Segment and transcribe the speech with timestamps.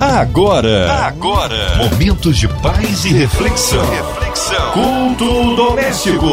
[0.00, 3.84] Agora, agora, momentos de paz e reflexão.
[3.90, 4.70] reflexão.
[4.70, 6.24] Culto doméstico.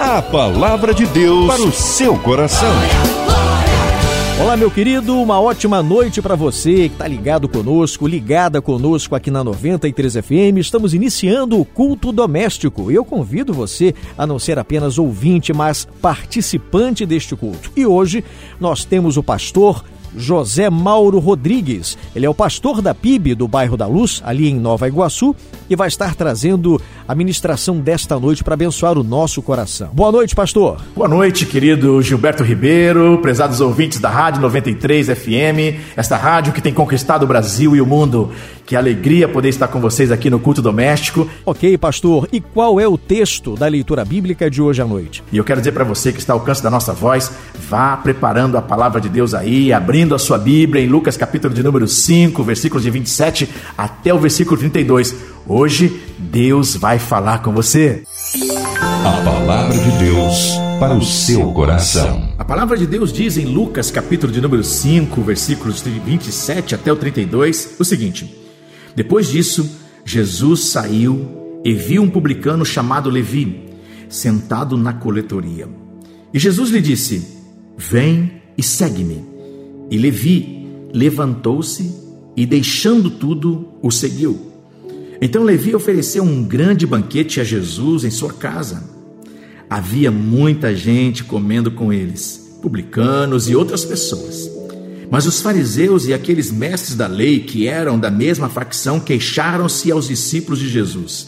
[0.00, 2.72] A palavra de Deus para o seu coração.
[4.40, 9.30] Olá, meu querido, uma ótima noite para você que está ligado conosco, ligada conosco aqui
[9.30, 10.56] na 93 FM.
[10.56, 12.90] Estamos iniciando o culto doméstico.
[12.90, 17.70] Eu convido você a não ser apenas ouvinte, mas participante deste culto.
[17.76, 18.24] E hoje
[18.58, 19.84] nós temos o pastor
[20.16, 21.96] José Mauro Rodrigues.
[22.14, 25.34] Ele é o pastor da PIB do bairro da Luz, ali em Nova Iguaçu,
[25.68, 29.90] e vai estar trazendo a ministração desta noite para abençoar o nosso coração.
[29.92, 30.80] Boa noite, pastor.
[30.94, 36.72] Boa noite, querido Gilberto Ribeiro, prezados ouvintes da Rádio 93 FM, esta rádio que tem
[36.72, 38.30] conquistado o Brasil e o mundo.
[38.64, 41.28] Que alegria poder estar com vocês aqui no culto doméstico.
[41.44, 42.28] Ok, pastor.
[42.32, 45.24] E qual é o texto da leitura bíblica de hoje à noite?
[45.32, 47.32] E eu quero dizer para você que está ao alcance da nossa voz,
[47.68, 51.62] vá preparando a palavra de Deus aí, abrindo a sua Bíblia em Lucas capítulo de
[51.62, 55.14] número 5, versículos de 27 até o versículo 32.
[55.46, 58.02] Hoje Deus vai falar com você.
[59.04, 62.32] A palavra de Deus para o seu coração.
[62.38, 66.90] A palavra de Deus diz em Lucas capítulo de número 5, versículos de 27 até
[66.90, 68.40] o 32, o seguinte:
[68.94, 73.68] depois disso, Jesus saiu e viu um publicano chamado Levi,
[74.08, 75.68] sentado na coletoria.
[76.32, 77.26] E Jesus lhe disse:
[77.76, 79.29] Vem e segue-me.
[79.90, 81.94] E Levi levantou-se
[82.36, 84.50] e, deixando tudo, o seguiu.
[85.20, 88.88] Então Levi ofereceu um grande banquete a Jesus em sua casa.
[89.68, 94.50] Havia muita gente comendo com eles, publicanos e outras pessoas.
[95.10, 100.06] Mas os fariseus e aqueles mestres da lei que eram da mesma facção queixaram-se aos
[100.06, 101.26] discípulos de Jesus: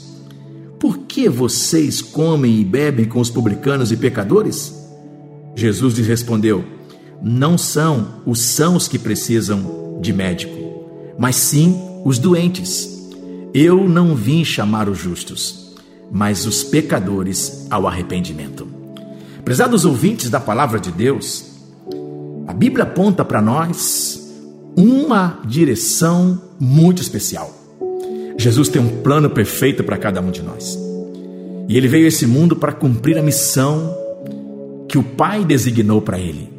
[0.79, 4.73] Por que vocês comem e bebem com os publicanos e pecadores?
[5.55, 6.65] Jesus lhes respondeu:
[7.23, 13.11] Não são os sãos que precisam de médico, mas sim os doentes.
[13.55, 15.77] Eu não vim chamar os justos,
[16.11, 18.67] mas os pecadores ao arrependimento.
[19.45, 21.45] Prezados ouvintes da palavra de Deus,
[22.47, 24.21] a Bíblia aponta para nós
[24.77, 27.55] uma direção muito especial.
[28.37, 30.77] Jesus tem um plano perfeito para cada um de nós.
[31.69, 33.97] E ele veio a esse mundo para cumprir a missão
[34.89, 36.52] que o Pai designou para ele.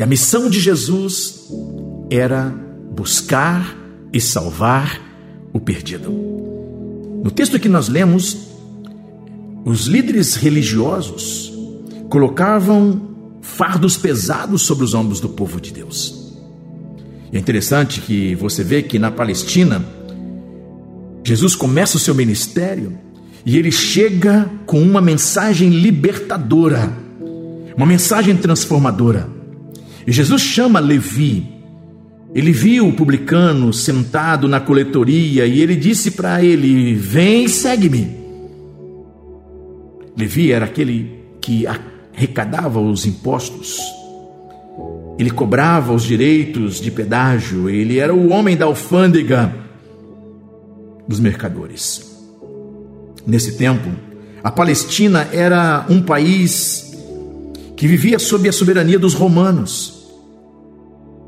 [0.00, 1.46] E a missão de Jesus
[2.08, 2.48] era
[2.96, 3.76] buscar
[4.10, 4.98] e salvar
[5.52, 6.10] o perdido.
[7.22, 8.48] No texto que nós lemos,
[9.62, 11.52] os líderes religiosos
[12.08, 13.10] colocavam
[13.42, 16.34] fardos pesados sobre os ombros do povo de Deus.
[17.30, 19.84] É interessante que você vê que na Palestina,
[21.22, 22.98] Jesus começa o seu ministério
[23.44, 26.90] e ele chega com uma mensagem libertadora,
[27.76, 29.39] uma mensagem transformadora.
[30.06, 31.46] E Jesus chama Levi.
[32.34, 38.20] Ele viu o publicano sentado na coletoria e ele disse para ele: Vem, segue-me.
[40.16, 43.80] Levi era aquele que arrecadava os impostos,
[45.18, 49.54] ele cobrava os direitos de pedágio, ele era o homem da alfândega
[51.08, 52.10] dos mercadores.
[53.26, 53.88] Nesse tempo,
[54.42, 56.89] a Palestina era um país
[57.80, 60.04] que vivia sob a soberania dos romanos.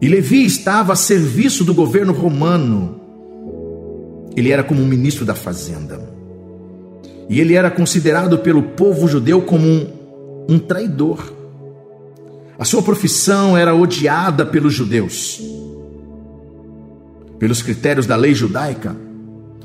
[0.02, 3.00] E Levi estava a serviço do governo romano.
[4.36, 6.12] Ele era como um ministro da fazenda.
[7.26, 10.02] E ele era considerado pelo povo judeu como um
[10.46, 11.32] um traidor.
[12.58, 15.40] A sua profissão era odiada pelos judeus.
[17.38, 18.94] Pelos critérios da lei judaica,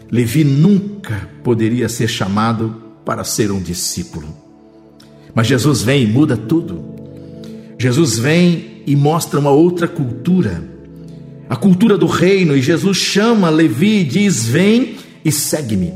[0.09, 4.46] Levi nunca poderia ser chamado para ser um discípulo.
[5.37, 6.83] Mas Jesus vem e muda tudo.
[7.77, 10.67] Jesus vem e mostra uma outra cultura,
[11.47, 15.93] a cultura do reino, e Jesus chama Levi e diz: Vem e segue-me.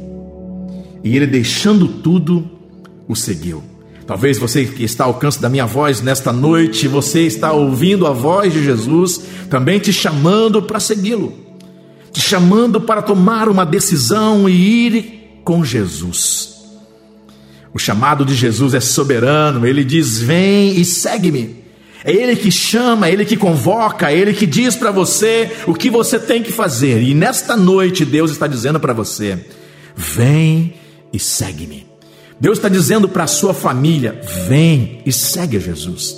[1.03, 2.47] E ele, deixando tudo,
[3.07, 3.63] o seguiu.
[4.05, 8.11] Talvez você que está ao alcance da minha voz nesta noite, você está ouvindo a
[8.11, 11.33] voz de Jesus, também te chamando para segui-lo,
[12.11, 16.40] te chamando para tomar uma decisão e ir com Jesus.
[17.73, 21.61] O chamado de Jesus é soberano, ele diz: Vem e segue-me.
[22.03, 25.73] É Ele que chama, é Ele que convoca, é Ele que diz para você o
[25.73, 27.01] que você tem que fazer.
[27.01, 29.37] E nesta noite Deus está dizendo para você:
[29.95, 30.73] Vem
[31.13, 31.91] e segue-me.
[32.41, 36.15] Deus está dizendo para a sua família: vem e segue Jesus.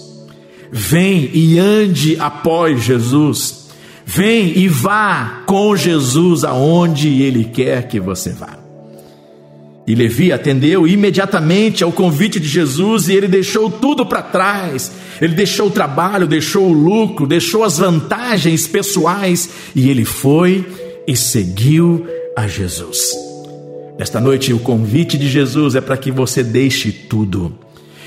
[0.72, 3.64] Vem e ande após Jesus.
[4.06, 8.63] Vem e vá com Jesus aonde Ele quer que você vá.
[9.86, 14.92] E Levi atendeu imediatamente ao convite de Jesus e ele deixou tudo para trás.
[15.22, 20.66] Ele deixou o trabalho, deixou o lucro, deixou as vantagens pessoais e ele foi
[21.06, 23.12] e seguiu a Jesus.
[24.00, 27.54] Esta noite, o convite de Jesus é para que você deixe tudo.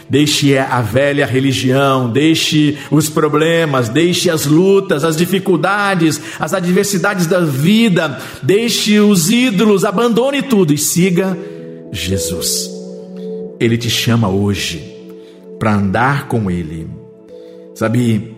[0.09, 7.41] Deixe a velha religião, deixe os problemas, deixe as lutas, as dificuldades, as adversidades da
[7.41, 11.37] vida, deixe os ídolos, abandone tudo e siga
[11.93, 12.71] Jesus.
[13.59, 14.95] Ele te chama hoje
[15.59, 16.89] para andar com Ele.
[17.75, 18.35] Sabe,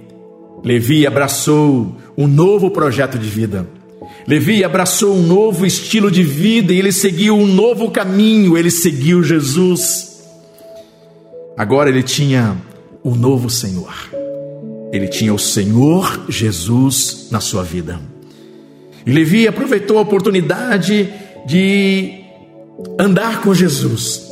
[0.64, 3.66] Levi abraçou um novo projeto de vida.
[4.26, 9.22] Levi abraçou um novo estilo de vida e ele seguiu um novo caminho, ele seguiu
[9.22, 10.22] Jesus.
[11.56, 12.56] Agora ele tinha
[13.02, 14.10] o um novo Senhor.
[14.92, 18.00] Ele tinha o Senhor Jesus na sua vida.
[19.06, 21.08] E Levi aproveitou a oportunidade
[21.46, 22.24] de
[22.98, 24.26] andar com Jesus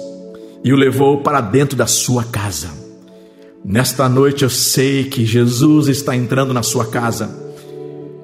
[0.65, 2.71] e o levou para dentro da sua casa.
[3.65, 7.45] Nesta noite eu sei que Jesus está entrando na sua casa.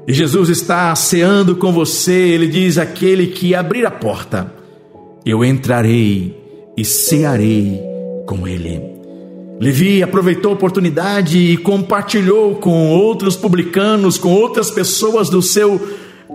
[0.06, 4.52] E Jesus está ceando com você, ele diz: aquele que abrir a porta,
[5.24, 6.36] eu entrarei
[6.76, 7.80] e cearei
[8.26, 8.92] com ele.
[9.60, 15.80] Levi aproveitou a oportunidade e compartilhou com outros publicanos, com outras pessoas do seu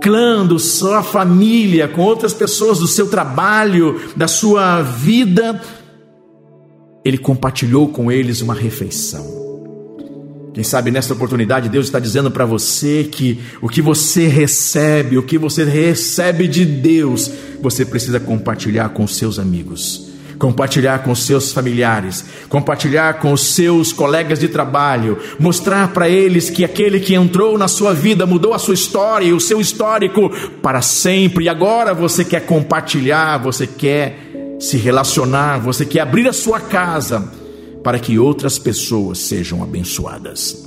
[0.09, 5.61] da sua família, com outras pessoas do seu trabalho, da sua vida.
[7.03, 9.37] Ele compartilhou com eles uma refeição.
[10.53, 15.23] Quem sabe nesta oportunidade Deus está dizendo para você que o que você recebe, o
[15.23, 17.29] que você recebe de Deus,
[17.61, 20.06] você precisa compartilhar com seus amigos,
[20.37, 26.63] compartilhar com seus familiares, compartilhar com os seus colegas de trabalho, mostrar para eles que
[26.63, 30.29] aquele que entrou na sua vida mudou a sua história e o seu histórico
[30.61, 31.45] para sempre.
[31.45, 37.31] E agora você quer compartilhar, você quer se relacionar, você quer abrir a sua casa
[37.83, 40.65] para que outras pessoas sejam abençoadas.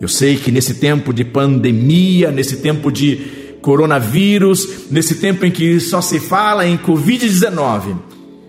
[0.00, 5.80] Eu sei que nesse tempo de pandemia, nesse tempo de coronavírus, nesse tempo em que
[5.80, 7.96] só se fala em Covid-19,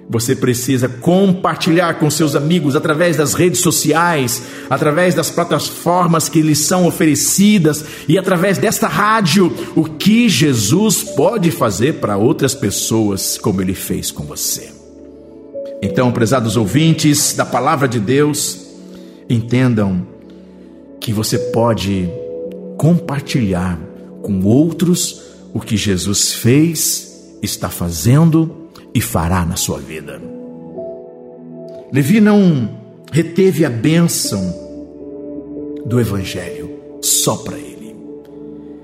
[0.10, 6.60] você precisa compartilhar com seus amigos através das redes sociais, através das plataformas que lhes
[6.60, 13.62] são oferecidas e através desta rádio o que Jesus pode fazer para outras pessoas, como
[13.62, 14.70] ele fez com você.
[15.82, 18.60] Então, prezados ouvintes da palavra de Deus,
[19.30, 20.08] entendam
[21.00, 22.10] que você pode
[22.78, 23.80] compartilhar
[24.22, 25.22] com outros
[25.54, 28.65] o que Jesus fez, está fazendo
[28.96, 30.20] e fará na sua vida.
[31.92, 32.80] Levi não
[33.12, 34.42] reteve a bênção
[35.86, 37.96] do Evangelho só para ele.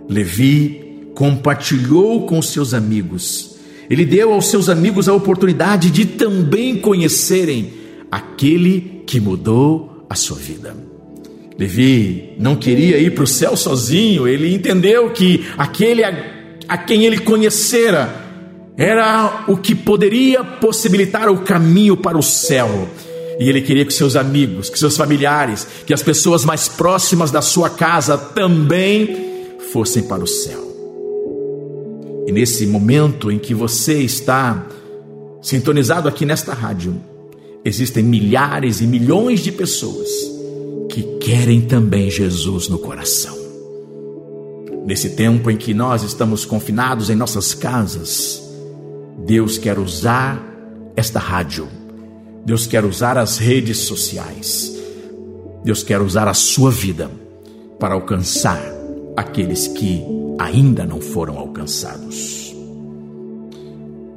[0.07, 3.51] Levi compartilhou com seus amigos
[3.91, 7.73] ele deu aos seus amigos a oportunidade de também conhecerem
[8.09, 10.73] aquele que mudou a sua vida.
[11.59, 16.13] Levi não queria ir para o céu sozinho, ele entendeu que aquele a,
[16.69, 18.20] a quem ele conhecera
[18.77, 22.87] era o que poderia possibilitar o caminho para o céu.
[23.39, 27.41] E ele queria que seus amigos, que seus familiares, que as pessoas mais próximas da
[27.41, 30.61] sua casa também fossem para o céu.
[32.27, 34.67] E nesse momento em que você está
[35.41, 37.01] sintonizado aqui nesta rádio,
[37.65, 40.09] existem milhares e milhões de pessoas
[40.89, 43.35] que querem também Jesus no coração.
[44.85, 48.50] Nesse tempo em que nós estamos confinados em nossas casas,
[49.25, 50.41] Deus quer usar
[50.95, 51.67] esta rádio,
[52.45, 54.75] Deus quer usar as redes sociais,
[55.63, 57.09] Deus quer usar a sua vida
[57.79, 58.61] para alcançar
[59.15, 60.03] aqueles que
[60.39, 62.55] ainda não foram alcançados.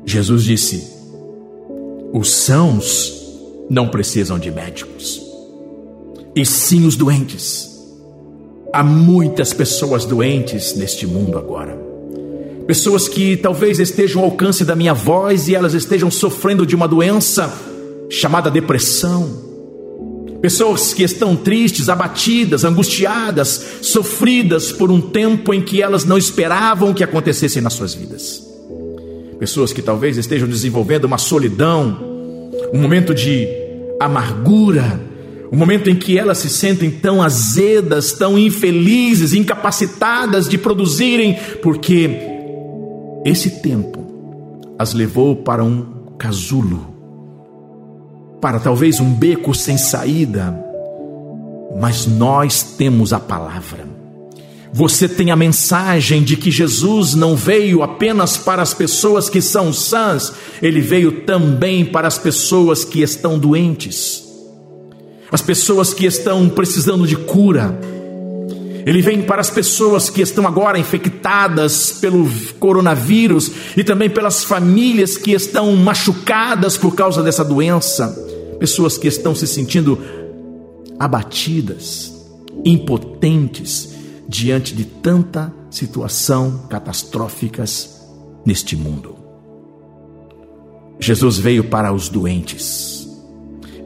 [0.06, 0.90] Jesus disse:
[2.12, 3.12] os sãos
[3.68, 5.22] não precisam de médicos,
[6.34, 7.72] e sim os doentes.
[8.72, 11.93] Há muitas pessoas doentes neste mundo agora.
[12.66, 16.88] Pessoas que talvez estejam ao alcance da minha voz e elas estejam sofrendo de uma
[16.88, 17.52] doença
[18.08, 19.44] chamada depressão
[20.44, 26.92] Pessoas que estão tristes, abatidas, angustiadas, sofridas por um tempo em que elas não esperavam
[26.92, 28.46] que acontecesse nas suas vidas.
[29.38, 31.98] Pessoas que talvez estejam desenvolvendo uma solidão,
[32.74, 33.48] um momento de
[33.98, 35.00] amargura,
[35.50, 42.33] um momento em que elas se sentem tão azedas, tão infelizes, incapacitadas de produzirem, porque
[43.24, 46.94] esse tempo as levou para um casulo
[48.44, 50.54] para talvez um beco sem saída,
[51.80, 53.88] mas nós temos a palavra.
[54.70, 59.72] Você tem a mensagem de que Jesus não veio apenas para as pessoas que são
[59.72, 64.22] sãs, ele veio também para as pessoas que estão doentes,
[65.32, 67.80] as pessoas que estão precisando de cura.
[68.86, 75.16] Ele vem para as pessoas que estão agora infectadas pelo coronavírus e também pelas famílias
[75.16, 78.08] que estão machucadas por causa dessa doença,
[78.60, 79.98] pessoas que estão se sentindo
[80.98, 82.12] abatidas,
[82.64, 83.94] impotentes
[84.28, 88.00] diante de tanta situação catastróficas
[88.44, 89.16] neste mundo.
[91.00, 93.08] Jesus veio para os doentes.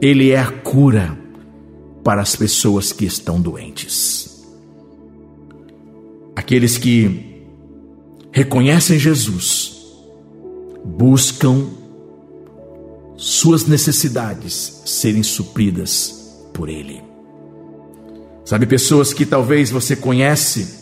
[0.01, 1.17] Ele é a cura
[2.03, 4.28] para as pessoas que estão doentes.
[6.39, 7.43] Aqueles que
[8.31, 9.73] reconhecem Jesus
[10.85, 11.67] buscam
[13.17, 17.03] suas necessidades serem supridas por Ele.
[18.45, 20.75] Sabe, pessoas que talvez você conhece,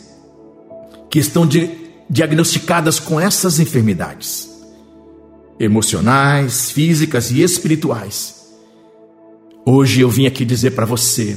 [1.10, 1.68] que estão di
[2.08, 4.48] diagnosticadas com essas enfermidades
[5.58, 8.46] emocionais, físicas e espirituais.
[9.66, 11.36] Hoje eu vim aqui dizer para você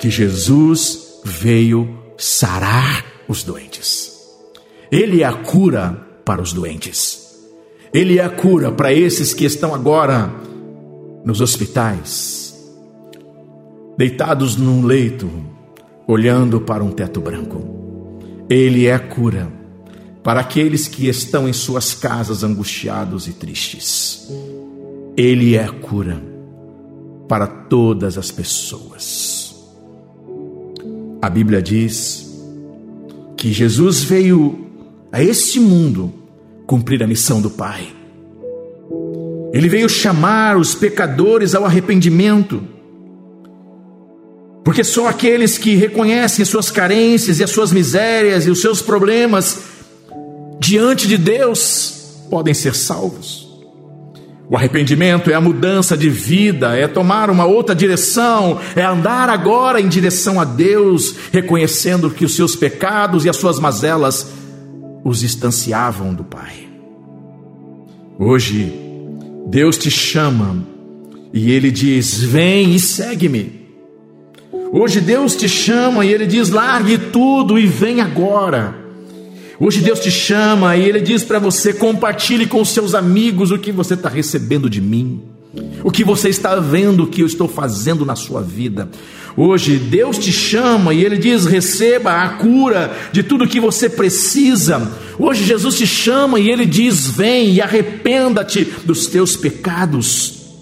[0.00, 4.12] que Jesus veio sarar os doentes.
[4.90, 5.92] Ele é a cura
[6.24, 7.24] para os doentes.
[7.92, 10.30] Ele é a cura para esses que estão agora
[11.24, 12.54] nos hospitais,
[13.96, 15.30] deitados num leito,
[16.06, 17.62] olhando para um teto branco.
[18.48, 19.50] Ele é a cura
[20.22, 24.28] para aqueles que estão em suas casas angustiados e tristes.
[25.16, 26.20] Ele é a cura
[27.28, 29.54] para todas as pessoas.
[31.22, 32.33] A Bíblia diz
[33.44, 34.58] que Jesus veio
[35.12, 36.10] a este mundo
[36.66, 37.94] cumprir a missão do Pai.
[39.52, 42.62] Ele veio chamar os pecadores ao arrependimento.
[44.64, 49.58] Porque só aqueles que reconhecem suas carências e as suas misérias e os seus problemas
[50.58, 53.43] diante de Deus podem ser salvos.
[54.48, 59.80] O arrependimento é a mudança de vida, é tomar uma outra direção, é andar agora
[59.80, 64.30] em direção a Deus, reconhecendo que os seus pecados e as suas mazelas
[65.02, 66.68] os distanciavam do Pai.
[68.18, 68.72] Hoje,
[69.46, 70.62] Deus te chama
[71.32, 73.64] e Ele diz: Vem e segue-me.
[74.70, 78.83] Hoje, Deus te chama e Ele diz: Largue tudo e vem agora.
[79.58, 83.70] Hoje Deus te chama e Ele diz para você: compartilhe com seus amigos o que
[83.70, 85.22] você está recebendo de mim,
[85.84, 88.88] o que você está vendo que eu estou fazendo na sua vida.
[89.36, 94.90] Hoje Deus te chama e Ele diz: receba a cura de tudo que você precisa.
[95.18, 100.56] Hoje Jesus te chama e Ele diz: vem e arrependa-te dos teus pecados,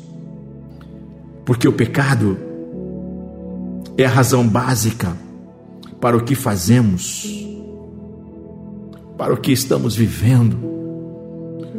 [1.46, 2.38] porque o pecado
[3.96, 5.16] é a razão básica
[5.98, 7.51] para o que fazemos
[9.22, 10.58] para o que estamos vivendo.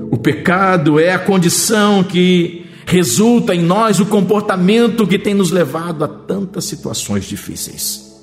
[0.10, 6.06] O pecado é a condição que resulta em nós o comportamento que tem nos levado
[6.06, 8.18] a tantas situações difíceis.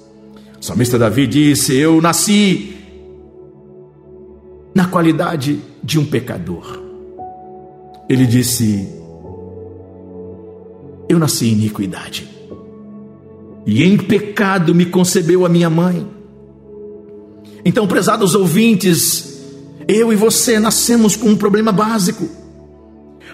[0.59, 2.75] O salmista Davi disse: Eu nasci
[4.75, 6.81] na qualidade de um pecador.
[8.09, 8.89] Ele disse:
[11.11, 12.27] Eu nasci em iniquidade,
[13.67, 16.20] e em pecado me concebeu a minha mãe.
[17.65, 19.41] Então, prezados ouvintes,
[19.87, 22.29] eu e você nascemos com um problema básico.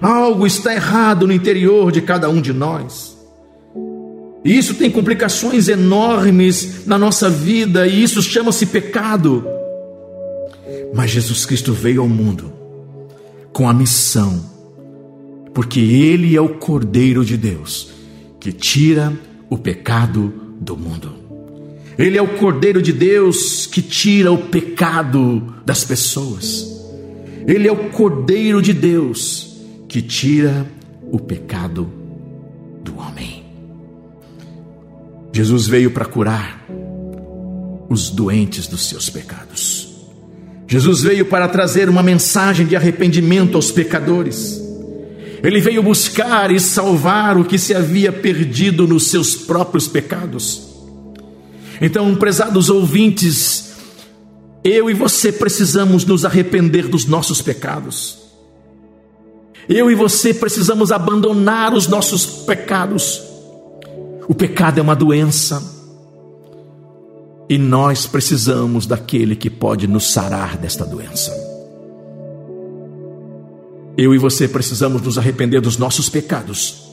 [0.01, 3.17] Algo está errado no interior de cada um de nós.
[4.45, 9.45] E isso tem complicações enormes na nossa vida, e isso chama-se pecado.
[10.95, 12.53] Mas Jesus Cristo veio ao mundo
[13.53, 14.45] com a missão,
[15.53, 17.89] porque Ele é o Cordeiro de Deus
[18.39, 19.13] que tira
[19.51, 21.16] o pecado do mundo.
[21.99, 26.77] Ele é o Cordeiro de Deus que tira o pecado das pessoas.
[27.47, 29.57] Ele é o Cordeiro de Deus
[29.89, 30.67] que tira
[31.11, 31.91] o pecado
[32.83, 33.45] do homem.
[35.33, 36.67] Jesus veio para curar
[37.89, 39.89] os doentes dos seus pecados.
[40.69, 44.61] Jesus veio para trazer uma mensagem de arrependimento aos pecadores.
[45.43, 50.76] Ele veio buscar e salvar o que se havia perdido nos seus próprios pecados.
[51.81, 53.75] Então, prezados ouvintes,
[54.65, 58.19] eu e você precisamos nos arrepender dos nossos pecados.
[59.69, 63.23] Eu e você precisamos abandonar os nossos pecados.
[64.29, 65.63] O pecado é uma doença.
[67.49, 71.33] E nós precisamos daquele que pode nos sarar desta doença.
[73.97, 76.91] Eu e você precisamos nos arrepender dos nossos pecados,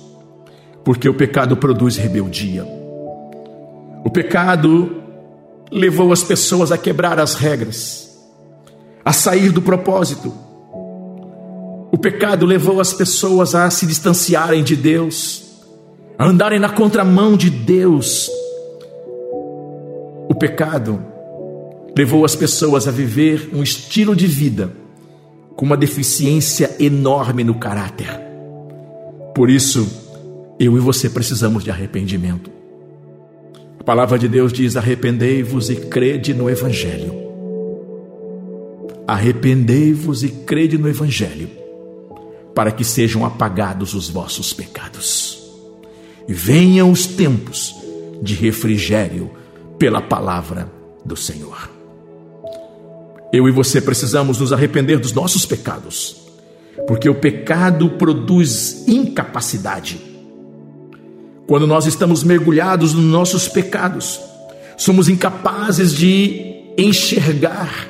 [0.85, 2.82] porque o pecado produz rebeldia.
[4.03, 5.01] O pecado
[5.71, 8.17] levou as pessoas a quebrar as regras,
[9.03, 10.33] a sair do propósito.
[11.91, 15.43] O pecado levou as pessoas a se distanciarem de Deus,
[16.17, 18.29] a andarem na contramão de Deus.
[20.29, 21.03] O pecado
[21.97, 24.71] levou as pessoas a viver um estilo de vida
[25.55, 28.19] com uma deficiência enorme no caráter.
[29.33, 29.87] Por isso,
[30.59, 32.62] eu e você precisamos de arrependimento.
[33.83, 37.13] A palavra de Deus diz: arrependei-vos e crede no Evangelho.
[39.05, 41.49] Arrependei-vos e crede no Evangelho,
[42.55, 45.51] para que sejam apagados os vossos pecados.
[46.29, 47.75] E venham os tempos
[48.21, 49.29] de refrigério
[49.77, 50.71] pela palavra
[51.03, 51.69] do Senhor.
[53.33, 56.21] Eu e você precisamos nos arrepender dos nossos pecados,
[56.87, 60.12] porque o pecado produz incapacidade.
[61.47, 64.19] Quando nós estamos mergulhados nos nossos pecados,
[64.77, 67.87] somos incapazes de enxergar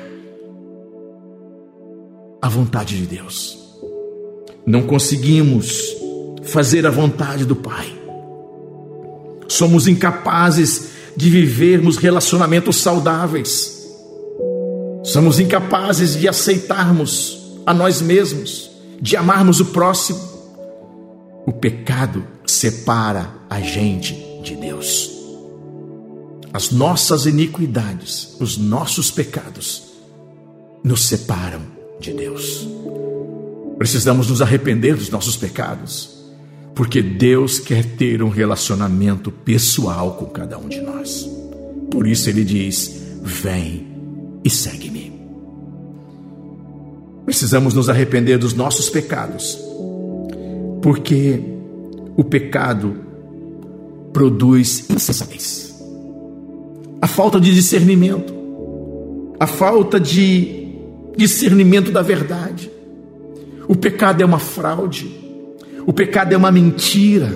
[2.42, 3.58] a vontade de Deus.
[4.66, 5.96] Não conseguimos
[6.42, 7.86] fazer a vontade do Pai.
[9.46, 13.88] Somos incapazes de vivermos relacionamentos saudáveis.
[15.04, 18.70] Somos incapazes de aceitarmos a nós mesmos,
[19.00, 20.18] de amarmos o próximo.
[21.46, 25.10] O pecado separa a gente de Deus.
[26.52, 29.94] As nossas iniquidades, os nossos pecados,
[30.84, 31.62] nos separam
[31.98, 32.68] de Deus.
[33.78, 36.22] Precisamos nos arrepender dos nossos pecados,
[36.74, 41.28] porque Deus quer ter um relacionamento pessoal com cada um de nós.
[41.90, 43.86] Por isso ele diz: Vem
[44.44, 45.12] e segue-me.
[47.24, 49.58] Precisamos nos arrepender dos nossos pecados,
[50.82, 51.42] porque
[52.16, 52.96] o pecado
[54.12, 55.74] produz insensatez,
[57.00, 58.32] a falta de discernimento,
[59.38, 60.68] a falta de
[61.16, 62.70] discernimento da verdade.
[63.66, 65.10] O pecado é uma fraude,
[65.86, 67.32] o pecado é uma mentira,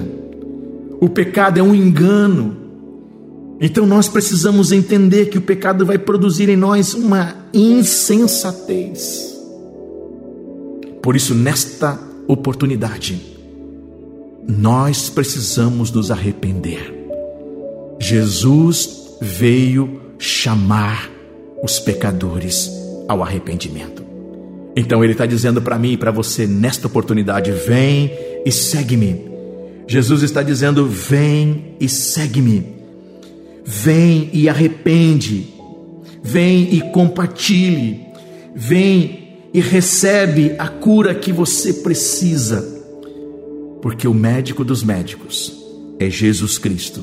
[1.00, 2.56] o pecado é um engano,
[3.60, 9.36] então nós precisamos entender que o pecado vai produzir em nós uma insensatez.
[11.02, 13.37] Por isso, nesta oportunidade,
[14.48, 16.94] nós precisamos nos arrepender.
[18.00, 21.10] Jesus veio chamar
[21.62, 22.70] os pecadores
[23.06, 24.02] ao arrependimento.
[24.74, 28.10] Então ele está dizendo para mim e para você nesta oportunidade: vem
[28.46, 29.28] e segue-me.
[29.86, 32.78] Jesus está dizendo: vem e segue-me.
[33.64, 35.46] Vem e arrepende,
[36.22, 38.00] vem e compartilhe,
[38.54, 42.77] vem e recebe a cura que você precisa,
[43.80, 45.56] porque o médico dos médicos
[45.98, 47.02] é Jesus Cristo,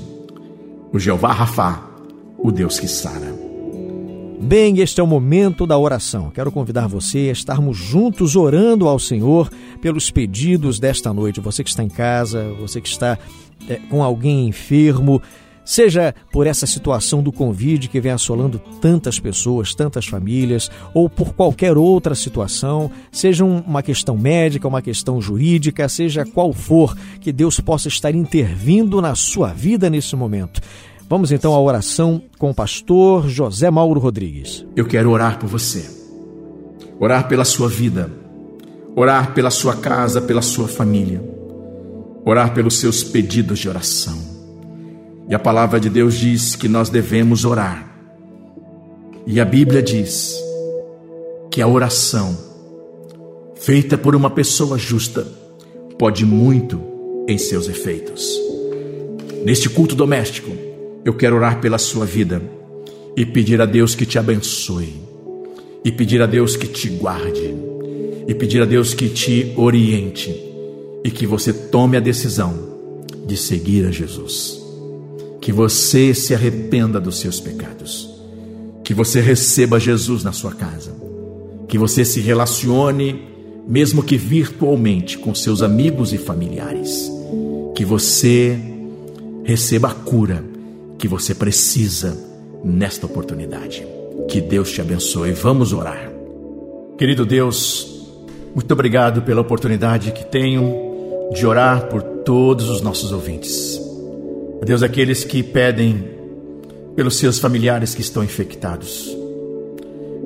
[0.92, 1.90] o Jeová Rafá,
[2.38, 3.34] o Deus que sara.
[4.40, 6.30] Bem, este é o momento da oração.
[6.30, 9.50] Quero convidar você a estarmos juntos orando ao Senhor
[9.82, 11.40] pelos pedidos desta noite.
[11.40, 13.18] Você que está em casa, você que está
[13.68, 15.22] é, com alguém enfermo,
[15.66, 21.34] Seja por essa situação do Covid que vem assolando tantas pessoas, tantas famílias, ou por
[21.34, 27.60] qualquer outra situação, seja uma questão médica, uma questão jurídica, seja qual for, que Deus
[27.60, 30.62] possa estar intervindo na sua vida nesse momento.
[31.10, 34.64] Vamos então à oração com o pastor José Mauro Rodrigues.
[34.76, 35.90] Eu quero orar por você,
[37.00, 38.12] orar pela sua vida,
[38.96, 41.24] orar pela sua casa, pela sua família,
[42.24, 44.35] orar pelos seus pedidos de oração.
[45.28, 47.92] E a palavra de Deus diz que nós devemos orar.
[49.26, 50.36] E a Bíblia diz
[51.50, 52.38] que a oração
[53.56, 55.26] feita por uma pessoa justa
[55.98, 56.80] pode muito
[57.28, 58.40] em seus efeitos.
[59.44, 60.52] Neste culto doméstico,
[61.04, 62.42] eu quero orar pela sua vida
[63.18, 64.94] e pedir a Deus que te abençoe,
[65.84, 67.56] e pedir a Deus que te guarde,
[68.28, 70.36] e pedir a Deus que te oriente
[71.04, 72.54] e que você tome a decisão
[73.26, 74.65] de seguir a Jesus
[75.46, 78.10] que você se arrependa dos seus pecados,
[78.84, 80.92] que você receba Jesus na sua casa,
[81.68, 83.28] que você se relacione,
[83.68, 87.12] mesmo que virtualmente, com seus amigos e familiares,
[87.76, 88.60] que você
[89.44, 90.44] receba a cura
[90.98, 92.18] que você precisa
[92.64, 93.86] nesta oportunidade.
[94.28, 95.32] Que Deus te abençoe.
[95.34, 96.12] Vamos orar.
[96.98, 98.10] Querido Deus,
[98.56, 100.74] muito obrigado pela oportunidade que tenho
[101.36, 103.85] de orar por todos os nossos ouvintes.
[104.64, 106.16] Deus, aqueles que pedem
[106.96, 109.16] pelos seus familiares que estão infectados.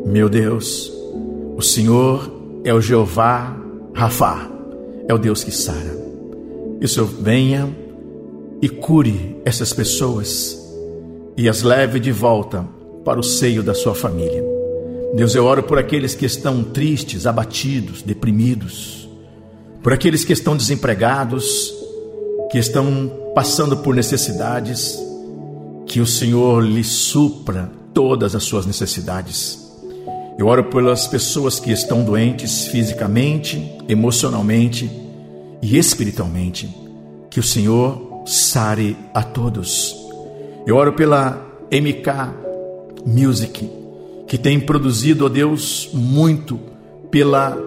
[0.06, 0.92] Meu Deus,
[1.56, 2.32] o Senhor
[2.64, 3.58] é o Jeová
[3.94, 4.50] Rafa,
[5.08, 5.98] é o Deus que sara.
[6.80, 7.70] Que o Senhor venha
[8.62, 10.58] e cure essas pessoas
[11.36, 12.66] e as leve de volta
[13.04, 14.44] para o seio da sua família.
[15.16, 19.10] Deus, eu oro por aqueles que estão tristes, abatidos, deprimidos,
[19.82, 21.74] por aqueles que estão desempregados,
[22.50, 25.00] que estão passando por necessidades,
[25.86, 29.70] que o Senhor lhe supra todas as suas necessidades.
[30.38, 34.90] Eu oro pelas pessoas que estão doentes fisicamente, emocionalmente
[35.62, 36.74] e espiritualmente.
[37.30, 39.96] Que o Senhor sare a todos.
[40.66, 43.70] Eu oro pela MK Music,
[44.28, 46.60] que tem produzido, ó Deus, muito
[47.12, 47.58] pela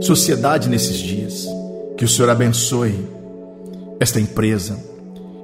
[0.00, 1.46] sociedade nesses dias.
[1.96, 3.17] Que o Senhor abençoe
[4.00, 4.78] esta empresa.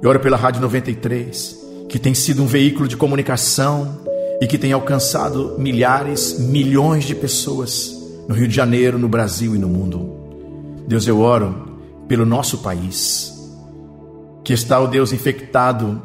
[0.02, 4.00] Eu oro pela Rádio 93, que tem sido um veículo de comunicação
[4.40, 7.94] e que tem alcançado milhares, milhões de pessoas
[8.28, 10.84] no Rio de Janeiro, no Brasil e no mundo.
[10.86, 13.32] Deus, eu oro pelo nosso país,
[14.42, 16.02] que está, o Deus, infectado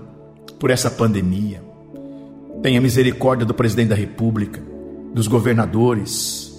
[0.57, 1.61] por essa pandemia.
[2.61, 4.61] Tenha misericórdia do presidente da República,
[5.13, 6.53] dos governadores,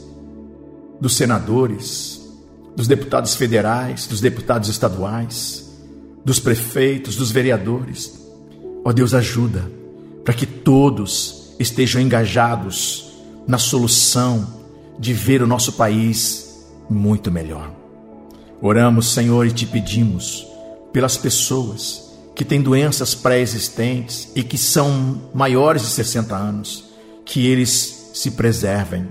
[1.01, 2.21] dos senadores,
[2.77, 5.70] dos deputados federais, dos deputados estaduais,
[6.25, 8.19] dos prefeitos, dos vereadores.
[8.85, 9.71] Ó Deus, ajuda
[10.25, 13.13] para que todos estejam engajados
[13.47, 14.61] na solução
[14.99, 17.73] de ver o nosso país muito melhor.
[18.61, 20.47] Oramos, Senhor, e te pedimos
[20.93, 26.85] pelas pessoas que têm doenças pré-existentes e que são maiores de 60 anos,
[27.25, 29.07] que eles se preservem,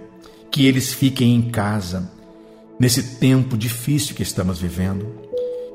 [0.51, 2.11] que eles fiquem em casa
[2.79, 5.07] nesse tempo difícil que estamos vivendo,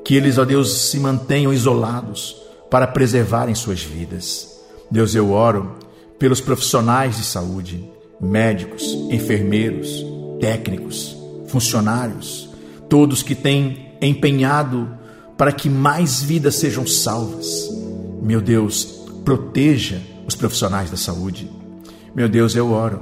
[0.05, 2.35] que eles, ó Deus, se mantenham isolados
[2.69, 4.55] para preservarem suas vidas.
[4.89, 5.77] Deus, eu oro
[6.19, 7.83] pelos profissionais de saúde,
[8.21, 10.05] médicos, enfermeiros,
[10.39, 12.47] técnicos, funcionários,
[12.87, 14.87] todos que têm empenhado
[15.35, 17.67] para que mais vidas sejam salvas.
[18.21, 18.85] Meu Deus,
[19.25, 21.49] proteja os profissionais da saúde.
[22.13, 23.01] Meu Deus, eu oro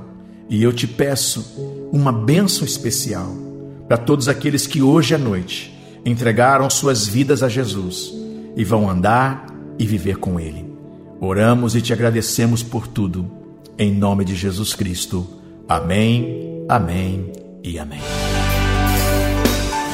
[0.50, 3.30] e eu te peço uma bênção especial
[3.89, 5.73] para todos aqueles que hoje à noite
[6.06, 8.13] entregaram suas vidas a Jesus
[8.56, 9.46] e vão andar
[9.80, 10.72] e viver com Ele.
[11.20, 13.30] Oramos e te agradecemos por tudo.
[13.78, 15.28] Em nome de Jesus Cristo.
[15.68, 17.32] Amém, amém
[17.63, 18.43] e amém.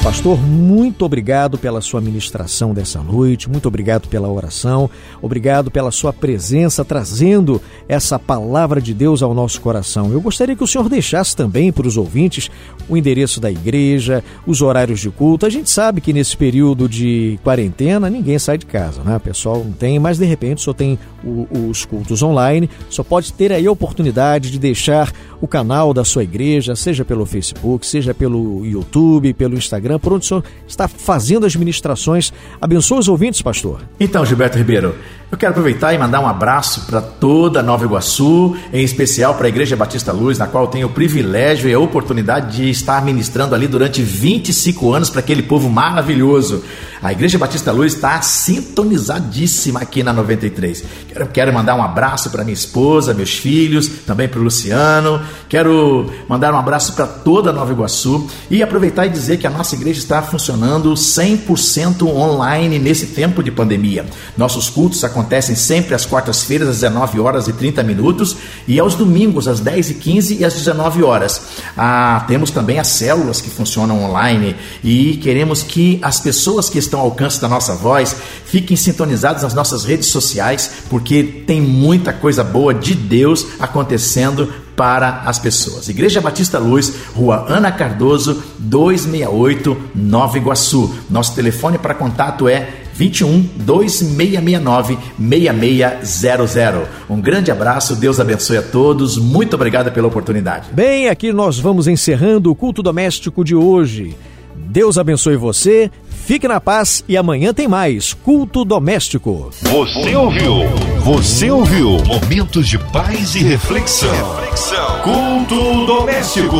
[0.02, 4.88] Pastor, muito obrigado pela sua ministração dessa noite, muito obrigado pela oração,
[5.20, 10.10] obrigado pela sua presença trazendo essa palavra de Deus ao nosso coração.
[10.10, 12.50] Eu gostaria que o senhor deixasse também para os ouvintes
[12.88, 15.44] o endereço da igreja, os horários de culto.
[15.44, 19.16] A gente sabe que nesse período de quarentena ninguém sai de casa, né?
[19.16, 23.34] O pessoal não tem, mas de repente só tem o, os cultos online, só pode
[23.34, 28.12] ter aí a oportunidade de deixar o canal da sua igreja, seja pelo Facebook, seja
[28.14, 32.32] pelo YouTube, pelo Instagram, por onde o senhor está fazendo as ministrações.
[32.60, 33.80] Abençoa os ouvintes, pastor.
[33.98, 34.94] Então, Gilberto Ribeiro,
[35.30, 39.48] eu quero aproveitar e mandar um abraço para toda Nova Iguaçu, em especial para a
[39.48, 43.54] Igreja Batista Luz, na qual eu tenho o privilégio e a oportunidade de estar ministrando
[43.54, 46.64] ali durante 25 anos para aquele povo maravilhoso.
[47.00, 50.84] A Igreja Batista Luz está sintonizadíssima aqui na 93.
[51.08, 55.22] Quero, quero mandar um abraço para minha esposa, meus filhos, também para o Luciano.
[55.48, 59.76] Quero mandar um abraço para toda Nova Iguaçu e aproveitar e dizer que a nossa
[59.76, 64.04] igreja está funcionando 100% online nesse tempo de pandemia.
[64.36, 65.19] Nossos cultos acontecem
[65.56, 69.94] sempre às quartas-feiras às 19 horas e 30 minutos e aos domingos às 10 e
[69.94, 71.42] 15 e às 19 horas.
[71.76, 77.00] Ah, temos também as células que funcionam online e queremos que as pessoas que estão
[77.00, 82.42] ao alcance da nossa voz, fiquem sintonizados nas nossas redes sociais, porque tem muita coisa
[82.44, 85.90] boa de Deus acontecendo para as pessoas.
[85.90, 90.94] Igreja Batista Luz, Rua Ana Cardoso, 268, Nova Iguaçu.
[91.10, 96.86] Nosso telefone para contato é 21 2669 6600.
[97.08, 99.16] Um grande abraço, Deus abençoe a todos.
[99.16, 100.68] Muito obrigado pela oportunidade.
[100.70, 104.14] Bem, aqui nós vamos encerrando o culto doméstico de hoje.
[104.54, 109.50] Deus abençoe você, fique na paz e amanhã tem mais Culto Doméstico.
[109.62, 110.68] Você ouviu?
[111.00, 111.96] Você ouviu?
[112.04, 114.12] Momentos de paz e reflexão.
[114.12, 115.00] reflexão.
[115.00, 116.56] Culto Doméstico.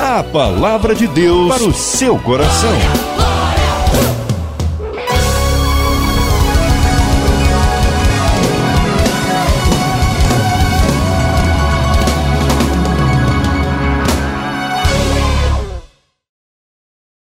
[0.00, 2.70] A palavra de Deus para o seu coração.